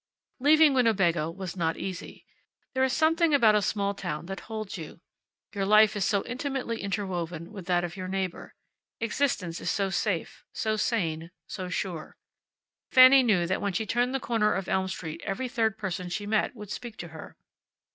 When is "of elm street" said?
14.55-15.21